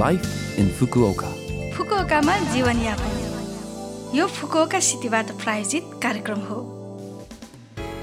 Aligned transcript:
Life 0.00 0.58
in 0.58 0.68
Fukuoka 0.72 1.30
फुकुओकामा 1.72 2.36
जीवनयापन 2.52 4.14
यो 4.16 4.26
Fukuoka 4.26 4.78
सिटीबाट 4.80 5.30
प्रायोजित 5.42 5.90
कार्यक्रम 6.02 6.38
हो। 6.48 6.60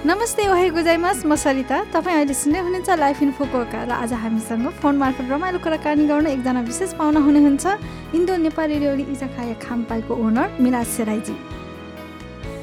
नमस्ते 0.05 0.47
ओहे 0.47 0.69
गुजाइमास। 0.69 1.25
म 1.25 1.35
सरिता। 1.35 1.77
तपाईँ 1.93 2.15
अहिले 2.15 2.33
सुन्दै 2.33 2.59
हुनुहुन्छ 2.59 2.89
लाइफ 2.99 3.21
इन 3.23 3.31
फुकुओका 3.39 3.83
र 3.89 3.91
आज 3.97 4.13
हामीसँग 4.13 4.69
फोन 4.77 4.97
मार्फत 5.01 5.33
रमाइलो 5.33 5.59
कुराकानी 5.65 6.05
गर्न 6.05 6.27
एकजना 6.27 6.61
विशेष 6.69 6.93
पाहुना 6.93 7.19
हुनुहुन्छ। 7.25 7.65
इन्डो 8.13 8.35
नेपाली 8.37 8.77
रेउडी 8.85 9.05
इजाखाया 9.09 9.55
खामपाईको 9.57 10.13
ओनर 10.13 10.61
मिराज 10.61 10.87
सेराईजी। 10.93 11.35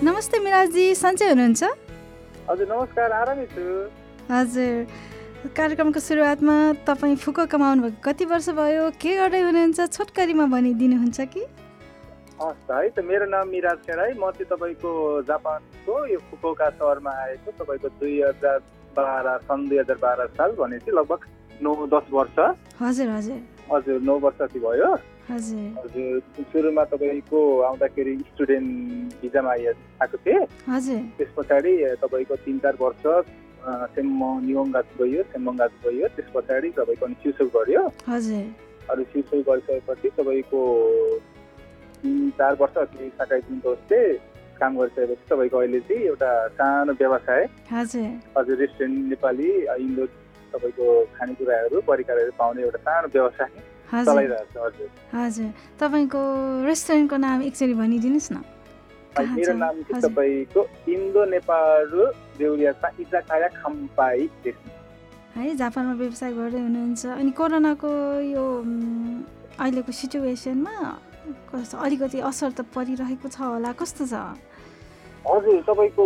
नमस्ते 0.06 0.38
मिराजजी 0.38 0.86
सन्चै 1.02 1.26
हुनुहुन्छ? 1.34 1.62
हजुर 2.46 2.66
नमस्कार 2.70 3.10
आरामै 3.12 3.46
छु। 3.50 3.66
हजुर। 4.30 4.74
कार्यक्रमको 5.44 6.00
सुरुवातमा 6.00 6.56
तपाईँ 6.86 7.16
फुको 7.16 7.44
कमाउनु 7.46 7.82
भएको 7.82 8.00
कति 8.02 8.24
वर्ष 8.24 8.48
भयो? 8.56 8.90
के 8.96 9.10
गर्दै 9.16 9.40
हुनुहुन्छ? 9.40 9.80
छोटकरीमा 9.94 10.46
भनिदिनुहुन्छ 10.48 11.20
कि? 11.32 11.42
हस् 12.40 12.70
है 12.70 12.88
त 12.90 12.98
मेरो 13.00 13.26
नाम 13.30 13.48
मिराज 13.48 13.78
सेराई 13.86 14.12
म 14.16 14.30
चाहिँ 14.32 14.48
तपाईँको 14.50 14.90
जापानको 15.28 15.94
यो 16.12 16.18
फुकोका 16.28 16.68
सहरमा 16.76 17.12
आएको 17.22 17.50
तपाईँको 17.60 17.88
दुई 18.00 18.14
हजार 18.22 18.58
बाह्र 18.96 19.36
सन् 19.46 19.68
दुई 19.68 19.78
हजार 19.78 19.98
बाह्र 20.02 20.26
साल 20.36 20.50
भनेपछि 20.56 20.90
लगभग 20.90 21.20
नौ 21.62 21.72
दस 21.94 22.06
वर्ष। 22.12 22.36
हजुर 22.82 23.08
हजुर। 23.16 23.38
हजुर 23.72 24.00
नौ 24.02 24.18
वर्ष 24.18 24.38
चाहिँ 24.40 24.60
भयो। 24.66 24.92
हजुर। 25.30 25.64
हजुर 25.78 26.44
सुरुमा 26.52 26.84
तपाईँको 26.92 27.40
आउँदाखेरि 27.68 28.14
स्टुडेन्ट 28.34 29.20
भिजामा 29.22 29.50
आइ 29.52 29.66
आएको 30.02 30.16
थिएँ। 30.26 30.44
त्यस 31.16 31.30
पछाडि 31.36 31.72
तपाईँको 32.02 32.36
तिन 32.44 32.58
चार 32.58 32.76
वर्ष 32.80 33.04
नियोङ्गाज 33.68 34.84
गयो 35.00 35.22
सेम्बङ्गाज 35.22 35.70
गयो 35.84 36.08
त्यस 36.08 36.28
पछाडि 36.34 36.70
तपाईँको 36.70 37.06
अनि 37.06 37.14
सिउसुक 37.22 37.48
गऱ्यो 37.56 37.82
अनि 38.90 39.04
सिउसुक 39.04 39.40
गरिसकेपछि 39.48 40.08
तपाईँको 40.08 40.60
तिन 42.02 42.30
चार 42.30 42.56
वर्ष 42.60 42.76
अघि 42.78 43.08
साकाइ 43.08 43.40
दिन 43.40 43.60
बस्थे 43.66 44.00
काम 44.60 44.78
गरिसकेपछि 44.78 45.24
तपाईँको 45.30 45.56
अहिले 45.58 45.80
चाहिँ 45.80 46.02
एउटा 46.02 46.48
सानो 46.48 46.92
व्यवसाय। 46.92 47.42
हजुर। 47.72 48.56
रेस्टुरेन्ट 48.56 49.08
नेपाली 49.08 49.50
इन्डो 49.84 50.06
तपाईँको 50.54 50.86
खानेकुराहरू 51.18 51.80
परिकारहरू 51.80 52.32
पाउने 52.38 52.62
एउटा 52.62 52.78
सानो 52.78 53.08
व्यवसाय 53.08 53.50
चलाइरहेको 54.04 54.70
छ। 54.70 54.74
हजुर। 54.74 54.88
हजुर। 55.12 55.50
तपाईँको 55.80 56.22
रेस्टुरेन्टको 56.66 57.16
नाम 57.16 57.42
एकचोटि 57.42 57.74
भनिदिनुहोस् 57.74 58.32
न। 58.32 58.55
मेरो? 59.16 59.52
नाम 59.56 59.76
चाहिँ। 59.82 60.02
तपाईँको 60.02 60.60
इन्डो 60.92 61.24
नेपाल 61.32 61.90
देउरिया 62.38 62.72
इजाखाया 63.00 63.48
खम्पाई 63.56 64.28
है 65.36 65.54
जापानमा 65.56 65.94
व्यवसाय 66.00 66.32
गर्दै 66.32 66.60
हुनुहुन्छ। 66.60 67.02
अनि 67.20 67.30
कोरोनाको 67.36 67.90
यो 68.24 68.44
अहिलेको 69.60 69.92
सिचुएसनमा 69.92 70.74
कस्तो 71.52 71.76
अलिकति 71.76 72.18
असर 72.20 72.50
त 72.56 72.60
परिरहेको 72.72 73.28
छ 73.28 73.38
होला। 73.40 73.72
कस्तो 73.76 74.04
छ? 74.06 74.14
हजुर 75.26 75.60
तपाईँको 75.68 76.04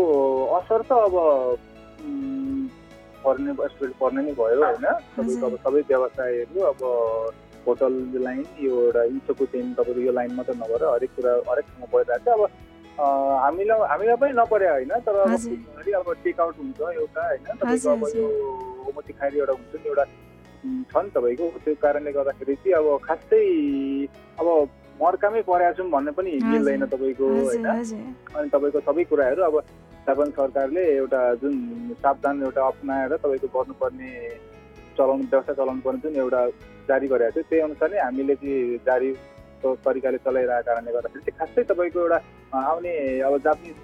असर 0.59 0.81
त 0.83 0.93
अब 0.93 1.15
पर्ने 3.23 3.53
पर्ने 4.01 4.21
नै 4.23 4.33
भयो 4.33 4.59
होइन। 4.65 4.87
तपाईँको 5.15 5.47
अब 5.47 5.55
सबै 5.63 5.81
व्यवसायहरू 5.91 6.59
अब 6.73 6.81
होटल 7.67 7.95
लाइन 8.25 8.45
यो 8.65 8.73
एउटा 8.83 9.03
इन्चोको 9.13 9.45
चेन 9.53 9.67
तपाईँको 9.79 10.01
यो 10.01 10.13
लाइन 10.19 10.31
मात्रै 10.35 10.57
नभएर 10.57 10.85
हरेक 10.91 11.11
कुरा 11.17 11.33
हरेक 11.51 11.67
ठाउँमा 11.71 11.87
परिरहेको 11.93 12.25
छ। 12.25 12.35
अब 12.35 12.43
हामीलाई 13.01 13.87
हामीलाई 13.91 14.17
पनि 14.23 14.33
नपरे 14.41 14.69
होइन 14.71 14.93
तर 15.07 15.17
अब 15.21 16.13
टेकआउट 16.25 16.55
हुन्छ 16.59 16.81
एउटा 16.81 17.23
होइन 17.29 17.45
तपाईँको 17.61 17.91
अब 17.91 18.05
हजुर, 18.05 18.21
यो 18.21 18.29
ओमती 18.89 19.13
खाएर 19.13 19.37
एउटा 19.37 19.53
हुन्छ 19.53 19.75
नि 19.75 19.89
एउटा 19.89 20.05
छ 20.91 21.05
नि 21.05 21.11
तपाईँको 21.17 21.47
त्यो 21.65 21.75
कारणले 21.83 22.13
गर्दाखेरि 22.13 22.55
चाहिँ 22.61 22.75
अब 22.79 22.87
खासै 23.07 23.43
अब 24.41 24.47
मर्कामै 25.01 25.43
परेको 25.49 25.73
छौँ 25.77 25.91
भन्ने 25.91 26.13
पनि। 26.13 26.33
मिल्दैन 26.45 26.85
तपाईँको 26.93 27.27
होइन। 27.27 27.67
अनि 28.37 28.49
तपाईँको 28.53 28.81
सबै 28.89 29.05
कुराहरू 29.11 29.43
अब 29.49 29.57
जापान 30.07 30.31
सरकारले 30.37 30.85
एउटा 30.97 31.21
जुन 31.41 31.55
सावधान 32.03 32.43
एउटा 32.43 32.67
अप्नाएर 32.67 33.17
तपाईँको 33.17 33.49
गर्नुपर्ने 33.57 34.11
चलाउनु 34.99 35.25
व्यवसाय 35.33 35.55
चलाउनु 35.55 35.81
पर्ने 35.85 36.01
जुन 36.05 36.17
एउटा 36.21 36.41
जारी 36.89 37.07
गरेको 37.09 37.33
थियो 37.33 37.49
त्यही 37.49 37.63
अनुसार 37.65 37.91
नै 37.91 37.99
हामीले 38.05 38.35
चाहिँ 38.43 38.77
जारी 38.87 39.11
तरिकाले 39.61 40.19
चलाइरहेको 40.25 40.67
कारणले 40.69 40.91
गर्दाखेरि 40.97 41.23
चाहिँ 41.27 41.39
खासै 41.41 41.63
तपाईँको 41.71 41.99
एउटा 42.01 42.19
आउने 42.51 42.93
अब 43.27 43.35
जापानिज 43.47 43.77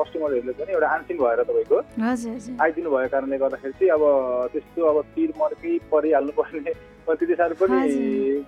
कस्टमरहरूले 0.00 0.52
पनि 0.58 0.72
एउटा 0.76 0.88
आन्सिन 0.96 1.16
भएर 1.22 1.42
तपाईँको 1.50 1.78
आइदिनु 2.64 2.88
भएको 2.90 3.10
कारणले 3.14 3.36
गर्दाखेरि 3.44 3.74
चाहिँ 3.78 3.90
अब 3.96 4.02
त्यस्तो 4.52 4.80
अब 4.90 4.98
पिर 5.14 5.30
मर्कै 5.40 5.72
परिहाल्नु 5.92 6.32
पर्ने 6.38 6.72
त्यति 7.06 7.34
साह्रो 7.38 7.54
पनि 7.60 7.78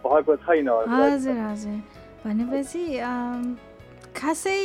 भएको 0.02 0.36
छैन 0.46 0.68
हजुर 0.68 1.38
हजुर। 1.48 1.76
भनेपछि 2.24 2.82
खासै 4.18 4.58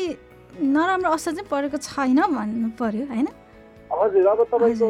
नराम्रो 0.74 1.10
असर 1.18 1.32
चाहिँ 1.38 1.50
परेको 1.52 1.78
छैन 1.78 2.20
भन्नु 2.38 2.70
पर्यो 2.80 3.06
होइन? 3.14 3.28
हजुर 3.94 4.28
अब 4.28 4.44
तपाईँको 4.52 4.88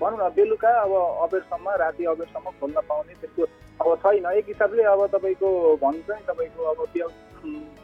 भनौँ 0.00 0.18
न 0.18 0.30
बेलुका 0.36 0.70
अब 0.80 0.92
अबेरसम्म 1.24 1.66
राति 1.82 2.04
अबेरसम्म 2.04 2.50
खोल्न 2.60 2.80
पाउने 2.88 3.14
त्यस्तो 3.20 3.44
अब 3.80 3.88
छैन। 4.02 4.26
एक 4.38 4.46
हिसाबले 4.48 4.82
अब 4.92 5.06
तपाईँको 5.14 5.48
भन्छ 5.82 6.10
नि 6.10 6.22
तपाईँको 6.28 6.62
अब 6.72 6.84
त्यो 6.94 7.08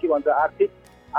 के 0.00 0.08
भन्छ 0.08 0.28
आर्थिक 0.28 0.70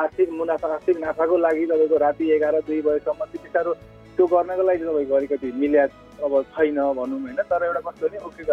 आर्थिक 0.04 0.30
मुनाफा 0.32 0.68
आर्थिक 0.74 0.98
नाफाको 1.00 1.38
लागि 1.38 1.66
तपाईँको 1.66 1.98
राति 2.06 2.32
एघार 2.36 2.60
दुई 2.68 2.82
बजीसम्म 2.82 3.26
त्यति 3.32 3.50
साह्रो 3.54 3.74
त्यो 4.18 4.26
गर्नको 4.28 4.64
लागि 4.64 4.84
तपाईँको 4.86 5.16
अलिकति 5.16 5.52
मिल्या 5.62 5.86
अब 6.22 6.34
छैन 6.56 6.80
भनौँ 6.98 7.20
होइन। 7.22 7.42
तर 7.50 7.64
एउटा 7.66 7.82
कस्तो 7.86 8.08
भने 8.08 8.18
ओके 8.28 8.44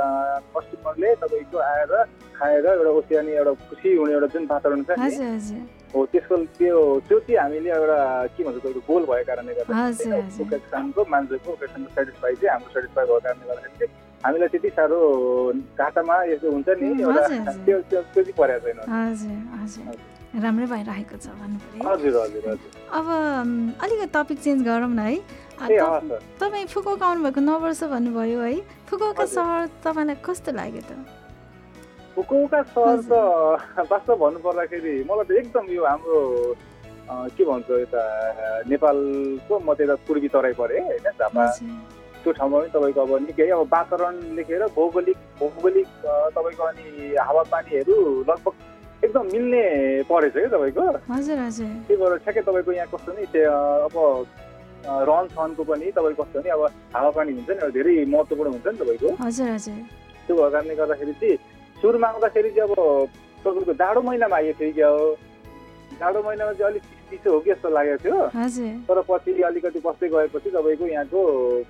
कस्टमरले 0.54 1.14
तपाईँको 1.22 1.58
आएर 1.58 1.92
खाएर 2.36 2.66
एउटा 2.66 2.90
ओसियानी 2.90 3.32
एउटा 3.32 3.52
खुसी 3.68 3.96
हुने 3.96 4.12
एउटा 4.12 4.26
जुन 4.34 4.46
वातावरण 4.50 4.82
छ 4.84 4.90
नि 4.98 5.77
हो 5.94 6.04
त्यसको 6.12 6.34
त्यो 6.58 6.78
त्यो 7.08 7.18
चाहिँ 7.18 7.38
हामीले 7.40 7.70
एउटा 7.78 7.98
के 8.36 8.40
भन्छ 8.44 8.58
तपाईँको 8.58 8.80
गोल 8.88 9.02
भएको 9.08 9.24
कारणले 9.28 9.52
गर्दा। 9.58 9.72
ओकेसनको 10.44 11.00
मान्छेको 11.14 11.48
ओकेसनको 11.52 11.90
सेटिस्फाई 11.96 12.34
चाहिँ 12.40 12.52
हाम्रो 12.54 12.70
सेटिस्फाई 12.76 13.04
भएको 13.06 13.20
कारणले 13.24 13.44
गर्दाखेरि 13.48 13.76
चाहिँ 13.78 13.92
हामीलाई 14.24 14.48
त्यति 14.52 14.70
साह्रो 14.76 15.00
घाटामा 15.78 16.16
यस्तो 16.32 16.48
हुन्छ 16.52 16.68
नि 16.80 16.86
एउटा। 17.02 17.22
त्यो 17.64 17.76
चाहिँ 17.90 18.32
परेको 18.38 18.68
छैन 18.68 20.40
राम्रै 20.44 20.66
भइरहेको 20.72 21.16
छ 21.24 21.26
हजुर 21.88 22.14
हजुर 22.22 22.44
हजुर 22.52 22.70
अब 22.98 23.06
अलिकति 23.82 24.06
टपिक 24.16 24.38
चेन्ज 24.44 24.60
गरौँ 24.68 24.92
न 24.92 25.00
है 25.08 25.16
तपाईँ 26.40 26.66
फुकुका 26.72 27.06
आउनुभएको 27.06 27.40
नौ 27.40 27.58
वर्ष 27.64 27.82
भन्नुभयो 27.94 28.40
है 28.40 28.56
फुकुका। 28.90 29.24
सहर 29.24 29.66
तपाईँलाई 29.84 30.16
कस्तो 30.26 30.52
लाग्यो 30.52 30.82
त 30.84 30.92
फुकुओका 32.18 32.60
सहर 32.74 32.98
त 33.06 33.86
वास्तव 33.90 34.16
भन्नु 34.18 34.38
पर्दाखेरि 34.42 34.94
मलाई 35.06 35.24
त 35.24 35.30
एकदम 35.38 35.64
यो 35.70 35.82
हाम्रो 35.86 36.18
के 37.30 37.44
भन्छ 37.46 37.70
यता 37.70 38.02
नेपालको 38.66 39.54
म 39.54 39.74
त 39.78 39.86
यता 39.86 39.94
पूर्वी 40.02 40.28
तराई 40.34 40.54
परेँ 40.58 40.82
होइन 40.82 41.06
झापा। 41.14 41.44
त्यो 42.22 42.32
ठाउँमा 42.34 42.58
पनि 42.58 42.70
तपाईँको 42.74 43.00
अब 43.06 43.12
निकै 43.22 43.48
अब 43.54 43.60
वातावरण 43.70 44.14
लेखेर 44.34 44.62
भौगोलिक 44.74 45.18
भौगोलिक 45.38 45.88
तपाईँको 46.34 46.64
अनि 46.70 46.86
हावापानीहरू 47.22 47.96
लगभग 48.30 48.54
एकदम 49.06 49.24
मिल्ने 49.34 49.62
परेछ 50.10 50.32
क्या 50.34 50.50
तपाईँको। 50.58 50.82
हजुर 51.14 51.38
हजुर। 51.38 51.70
त्यही 51.86 51.96
भएर 52.02 52.16
ठ्याक्कै 52.26 52.42
तपाईँको 52.50 52.72
यहाँ 52.82 52.90
कस्तो 52.94 53.10
नि 53.14 53.24
अब 53.86 53.94
रहन 55.06 55.26
सहनको 55.38 55.62
पनि 55.70 55.86
तपाईँको 55.94 56.22
कस्तो 56.22 56.38
नि 56.42 56.50
अब 56.50 56.62
हावापानी 56.98 57.30
हुन्छ 57.38 57.50
नि 57.50 57.62
अब 57.62 57.70
धेरै 57.78 57.94
महत्त्वपूर्ण 58.10 58.50
हुन्छ 58.58 58.66
नि 58.66 58.78
तपाईँको। 58.82 59.08
हजुर 59.22 59.48
हजुर। 59.54 59.78
त्यो 60.26 60.34
भएको 60.34 60.50
कारणले 60.50 60.74
गर्दाखेरि 60.82 61.14
चाहिँ 61.22 61.38
सुरुमा 61.80 62.08
आउँदाखेरि 62.08 62.50
चाहिँ 62.50 62.70
अब 62.70 62.74
तपाईँको 63.44 63.72
जाडो 63.74 64.00
महिनामा 64.02 64.36
आइएको 64.36 64.58
थियो 64.60 64.72
क्या 64.74 64.88
हो। 64.88 65.06
जाडो 66.00 66.22
महिनामा 66.22 66.52
चाहिँ 66.52 66.70
अलिक 66.72 66.82
चिसो 67.10 67.32
हो 67.32 67.40
कि 67.40 67.50
जस्तो 67.50 67.68
लागेको 67.70 68.02
थियो। 68.04 68.18
हजुर। 68.34 68.72
तर 68.88 69.00
पछि 69.08 69.30
अलिकति 69.48 69.80
बस्दै 69.86 70.08
गएपछि 70.08 70.50
तपाईँको 70.50 70.86
यहाँको 70.86 71.20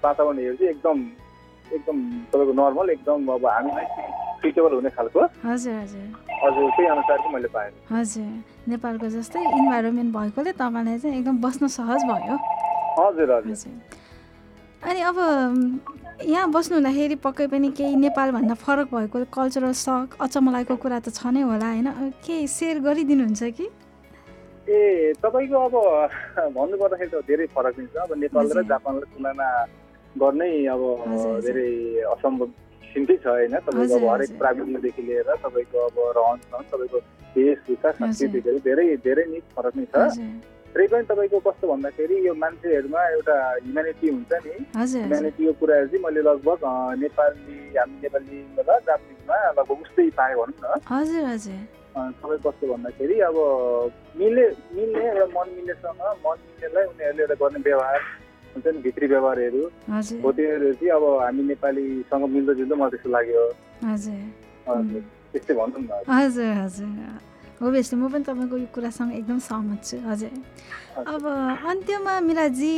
वातावरणहरू 0.04 0.56
चाहिँ 0.56 0.70
एकदम 0.72 0.96
एकदम 1.76 1.96
तपाईँको 2.32 2.52
नर्मल 2.60 2.90
एकदम 2.90 3.18
अब 3.28 3.46
हामीलाई 3.46 3.86
सुइटेबल 4.40 4.72
हुने 4.74 4.90
खालको। 4.96 5.20
हजुर 5.44 5.74
हजुर। 5.74 6.06
हजुर 6.42 6.70
त्यही 6.70 6.88
अनुसार 6.88 7.16
चाहिँ 7.18 7.32
मैले 7.34 7.48
पाएँ 7.54 7.70
हजुर। 7.92 8.28
नेपालको 8.68 9.08
जस्तै 9.14 9.40
इन्भाइरोमेन्ट 9.60 10.10
भएकोले 10.16 10.52
तपाईँलाई 10.52 10.98
चाहिँ 10.98 11.18
एकदम 11.18 11.36
बस्न 11.44 11.66
सहज 11.76 12.00
भयो। 12.10 12.36
हजुर। 12.98 13.28
हजुर। 13.36 13.72
अनि 14.88 15.00
अब 15.10 15.16
यहाँ 16.18 16.50
बस्नु 16.50 16.76
हुँदाखेरि 16.76 17.14
पक्कै 17.22 17.46
पनि 17.46 17.70
केही 17.78 17.96
नेपालभन्दा 17.96 18.54
फरक 18.58 18.88
भएको 18.90 19.18
कल्चरल 19.30 19.72
सक 19.78 20.16
अचम्म 20.18 20.50
लागेको 20.50 20.76
कुरा 20.82 20.98
त 20.98 21.14
छ 21.14 21.30
नै 21.30 21.42
होला 21.46 21.68
होइन? 21.70 22.10
केही 22.26 22.46
सेयर 22.50 22.78
गरिदिनुहुन्छ 22.82 23.42
कि? 23.54 23.66
ए 24.66 25.14
तपाईँको 25.22 25.58
अब 25.62 25.74
भन्नु 26.58 26.76
पर्दाखेरि 26.82 27.10
त 27.14 27.22
धेरै 27.22 27.46
फरक 27.54 27.78
नै 27.78 27.86
छ। 27.86 27.96
अब 28.02 28.18
नेपाल 28.18 28.46
र। 28.50 28.66
जापानलाई 28.66 29.06
तुलना 29.14 29.48
गर्नै 30.18 30.50
अब। 30.74 30.82
धेरै 31.46 31.70
असम्भव 32.10 32.46
किसिमकै 32.82 33.16
छ 33.22 33.26
होइन? 33.30 33.54
तपाईँको 33.62 33.94
अब 33.94 34.06
हरेक। 34.10 34.30
प्राविधिकदेखि 34.42 35.02
लिएर 35.06 35.30
तपाईँको 35.46 35.78
अब 35.86 35.96
रहन 36.18 36.36
सहन 36.50 36.62
तपाईँको 36.66 36.98
वेशभूषा 37.38 37.90
संस्कृतिहरू 37.94 38.58
धेरै 38.66 38.86
धेरै 39.06 39.24
नै 39.30 39.40
फरक 39.54 39.74
नै 39.78 39.86
छ। 39.94 39.96
हजुर 40.68 40.76
रै 40.76 40.86
पनि 40.92 41.04
तपाईँको 41.08 41.38
कस्तो 41.48 41.64
भन्दाखेरि 41.68 42.16
यो 42.26 42.34
मान्छेहरूमा 42.34 43.00
एउटा 43.16 43.36
ह्युम्यानिटी 43.64 44.08
हुन्छ 44.08 44.32
नि। 44.44 44.54
ह्युम्यानिटीको 44.76 45.52
कुराहरू 45.60 45.86
चाहिँ 45.88 46.02
मैले 46.04 46.22
लगभग 46.28 46.60
नेपाली 47.02 47.56
हामी 47.78 47.96
नेपाली 48.02 48.36
मतलब 48.58 48.80
जापानिजमा 48.86 49.36
लगभग 49.58 49.80
उस्तै 49.82 50.08
पाएँ 50.18 50.34
भनौँ 50.36 50.54
न। 50.60 50.80
हजुर 50.92 51.24
हजुर। 51.32 51.60
सबै 51.98 52.36
कस्तो 52.44 52.64
भन्दाखेरि 52.72 53.16
अब 53.28 53.36
मिल्ने 54.18 54.44
मिल्ने 54.76 55.04
एउटा 55.08 55.26
मन 55.34 55.46
मिल्नेसँग 55.56 56.00
मन 56.24 56.36
मिल्नेलाई 56.46 56.84
उनीहरूले 56.92 57.22
एउटा 57.22 57.36
गर्ने 57.42 57.60
व्यवहार 57.68 58.00
हुन्छ 58.54 58.66
नि 58.66 58.78
भित्री 58.84 59.06
व्यवहारहरू। 59.14 59.62
हो 60.22 60.32
त्योहरू 60.36 60.72
चाहिँ 60.78 60.92
अब 60.96 61.04
हामी 61.22 61.42
नेपालीसँग 61.52 62.24
मिल्दो 62.34 62.54
जुल्दो 62.60 62.74
मलाई 62.76 62.90
त्यस्तो 62.92 63.10
लाग्यो 63.16 63.42
हजुर. 63.88 64.20
त्यस्तै 65.32 65.54
भनौँ 65.54 65.80
न। 65.80 65.90
हजुर 66.06 66.52
हजुर। 66.62 66.92
ओभियसली 67.58 67.96
म 68.00 68.08
पनि 68.12 68.24
तपाईँको 68.24 68.56
यो 68.56 68.66
कुरासँग 68.74 69.10
एकदम 69.18 69.38
सहमत 69.42 69.80
छु 69.84 69.96
हजुर 70.06 70.32
अब 70.98 71.22
अन्त्यमा 71.70 72.14
मिलाजी। 72.28 72.74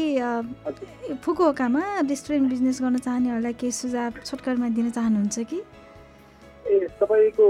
फुकुओकामा 1.25 1.83
रेस्टुरेन्ट 2.09 2.47
बिजनेस 2.51 2.81
गर्न 2.83 2.97
चाहनेहरूलाई 3.07 3.55
केही 3.61 3.73
सुझाव 3.73 4.13
छोटकरमा 4.25 4.69
दिन 4.77 4.91
चाहनुहुन्छ 4.97 5.39
कि 5.51 5.59
ए 6.65 6.87
तपाईँको 7.01 7.47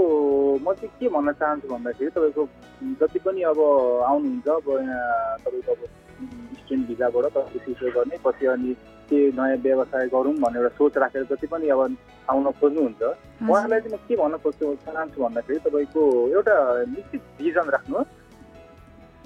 म 0.59 0.73
चाहिँ 0.75 0.91
के 0.99 1.07
भन्न 1.07 1.31
चाहन्छु 1.39 1.67
भन्दाखेरि 1.71 2.11
तपाईँको 2.11 2.43
जति 2.99 3.19
पनि 3.25 3.41
अब 3.51 3.59
आउनुहुन्छ 4.11 4.47
अब 4.47 4.67
यहाँ 4.81 5.37
तपाईँको 5.43 5.71
अब 5.71 5.81
स्टुडेन्ट 6.71 6.87
भिजाबाट 6.87 7.25
तपाईँले 7.35 7.59
सिक्यो 7.65 7.89
गर्ने 7.91 8.17
पछि 8.23 8.45
अनि 8.47 8.73
के 9.11 9.19
नयाँ 9.35 9.57
व्यवसाय 9.59 10.07
गरौँ 10.07 10.33
भन्ने 10.39 10.59
एउटा 10.59 10.71
सोच 10.79 10.97
राखेर 11.03 11.23
जति 11.27 11.47
पनि 11.51 11.67
अब 11.67 11.81
आउन 12.31 12.45
खोज्नुहुन्छ। 12.59 13.01
उहाँहरूलाई 13.43 13.79
चाहिँ 13.83 13.91
म 13.91 13.97
के 14.07 14.15
भन्न 14.15 14.35
खोज्छु 14.39 14.65
चाहन्छु 14.87 15.19
भन्दाखेरि 15.19 15.59
तपाईँको 15.67 16.01
एउटा 16.31 16.55
निश्चित 16.95 17.21
भिजन 17.39 17.67
राख्नुहोस्। 17.75 18.09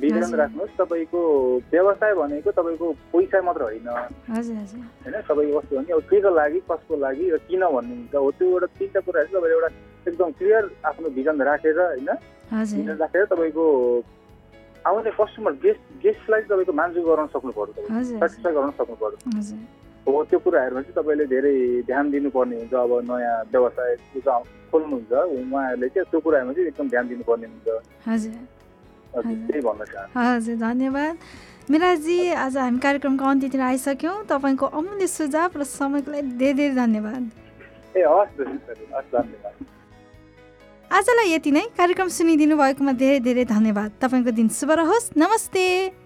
भिजन। 0.02 0.34
राख्नुहोस् 0.42 0.74
तपाईँको 0.82 1.22
व्यवसाय 1.70 2.14
भनेको 2.18 2.52
तपाईँको 2.52 2.88
पैसा 3.14 3.42
मात्र 3.46 3.62
होइन। 3.62 3.88
होइन 3.90 5.16
तपाईँको 5.22 5.60
कस्तो 5.60 5.76
भने 5.78 5.94
अब 5.94 6.02
केको 6.10 6.30
लागि 6.34 6.60
कसको 6.66 6.94
लागि 6.98 7.26
र 7.30 7.38
किन 7.46 7.62
भन्नुहुन्छ? 7.62 8.16
हो 8.16 8.32
त्यो 8.32 8.48
एउटा 8.50 8.68
तिनवटा 8.74 9.00
कुराहरू 9.06 9.30
चाहिँ 9.30 9.38
तपाईँले 9.38 9.54
एउटा 9.54 9.70
एकदम 10.10 10.30
क्लियर 10.34 10.64
आफ्नो 10.90 11.10
भिजन 11.14 11.42
राखेर 11.46 11.80
होइन? 11.80 12.10
भिजन 12.50 12.98
राखेर 12.98 13.26
तपाईँको 13.30 13.66
आउने 14.86 15.12
कस्टमर 15.20 15.54
गेस्ट 15.64 15.82
गेस्टलाई 16.04 16.42
तपाईँको 16.50 16.74
मान्जु 16.82 17.02
गराउन 17.10 17.28
सक्नु 17.34 17.52
हजुर 17.52 18.18
सेटिस्फाई 18.20 18.54
गराउन 18.54 18.72
सक्नु 18.80 18.96
हजुर 19.38 19.58
हो 20.08 20.24
त्यो 20.30 20.40
कुराहरूमा 20.46 20.82
चाहिँ 20.82 20.96
तपाईँले 20.98 21.26
धेरै 21.34 21.54
ध्यान 21.90 22.12
दिनुपर्ने 22.12 22.56
हुन्छ 22.60 22.74
अब 22.86 22.92
नयाँ 23.10 23.36
व्यवसाय 23.54 23.96
खोल्नुहुन्छ 24.72 25.12
उहाँहरूले 25.12 25.88
चाहिँ 25.90 26.08
त्यो 26.12 26.20
कुराहरूमा 26.26 26.54
चाहिँ 26.54 26.68
एकदम 26.70 26.88
ध्यान 26.94 27.08
दिनुपर्ने 27.08 27.48
हुन्छ। 27.48 27.68
त्यही 29.16 29.62
भन्न 29.68 29.84
चाहन्छु 29.92 30.20
हजुर 30.20 30.56
धन्यवाद 30.62 31.18
मिराजी 31.72 32.18
आज 32.46 32.58
हामी 32.58 32.80
कार्यक्रमको 32.86 33.26
अन्त्यतिर 33.26 33.62
आइसक्यौँ 33.74 34.18
तपाईँको 34.30 34.66
अमूल्य 34.80 35.08
सुझाव 35.10 35.58
र 35.58 35.64
समयको 35.66 36.12
लागि 36.12 36.30
धेरै 36.38 36.54
धेरै 36.54 36.76
धन्यवाद 36.76 37.24
ए 37.98 38.02
हस् 38.06 38.38
हस् 38.42 39.12
धन्यवाद 39.16 39.56
आजलाई 40.96 41.32
यति 41.34 41.52
नै। 41.52 41.62
कार्यक्रम 41.76 42.08
सुनिदिनु 42.08 42.56
भएकोमा 42.56 42.92
धेरै 42.96 43.20
धेरै 43.20 43.44
धन्यवाद। 43.46 43.92
तपाईँको 44.00 44.32
दिन 44.32 44.48
शुभ 44.48 44.72
रहोस्। 44.80 45.12
नमस्ते। 45.20 46.05